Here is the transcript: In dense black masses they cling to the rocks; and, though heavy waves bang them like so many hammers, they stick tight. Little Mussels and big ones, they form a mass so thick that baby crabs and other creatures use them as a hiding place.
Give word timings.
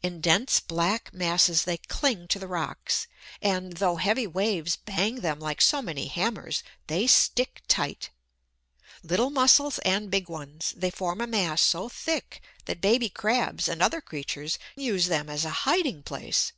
In 0.00 0.20
dense 0.20 0.60
black 0.60 1.12
masses 1.12 1.64
they 1.64 1.78
cling 1.78 2.28
to 2.28 2.38
the 2.38 2.46
rocks; 2.46 3.08
and, 3.42 3.72
though 3.78 3.96
heavy 3.96 4.24
waves 4.24 4.76
bang 4.76 5.16
them 5.22 5.40
like 5.40 5.60
so 5.60 5.82
many 5.82 6.06
hammers, 6.06 6.62
they 6.86 7.08
stick 7.08 7.62
tight. 7.66 8.10
Little 9.02 9.30
Mussels 9.30 9.80
and 9.80 10.08
big 10.08 10.28
ones, 10.28 10.72
they 10.76 10.92
form 10.92 11.20
a 11.20 11.26
mass 11.26 11.62
so 11.62 11.88
thick 11.88 12.40
that 12.66 12.80
baby 12.80 13.08
crabs 13.08 13.66
and 13.66 13.82
other 13.82 14.00
creatures 14.00 14.56
use 14.76 15.06
them 15.08 15.28
as 15.28 15.44
a 15.44 15.50
hiding 15.66 16.04
place. 16.04 16.52